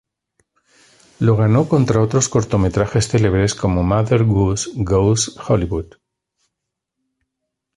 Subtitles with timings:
[1.19, 5.93] Lo ganó contra otros cortometrajes celebres como Mother Goose Goes Hollywood.